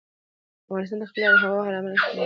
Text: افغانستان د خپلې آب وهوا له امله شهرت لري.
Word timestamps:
افغانستان 0.67 0.97
د 0.99 1.03
خپلې 1.09 1.23
آب 1.29 1.33
وهوا 1.35 1.71
له 1.73 1.79
امله 1.79 1.95
شهرت 1.99 2.09
لري. 2.13 2.19